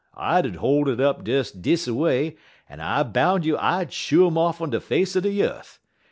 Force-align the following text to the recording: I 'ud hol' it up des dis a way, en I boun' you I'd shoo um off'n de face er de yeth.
I 0.15 0.39
'ud 0.39 0.55
hol' 0.55 0.89
it 0.89 0.99
up 0.99 1.23
des 1.23 1.43
dis 1.61 1.87
a 1.87 1.93
way, 1.93 2.35
en 2.67 2.79
I 2.79 3.03
boun' 3.03 3.43
you 3.43 3.55
I'd 3.59 3.93
shoo 3.93 4.25
um 4.25 4.35
off'n 4.35 4.71
de 4.71 4.79
face 4.79 5.15
er 5.15 5.21
de 5.21 5.29
yeth. 5.31 5.77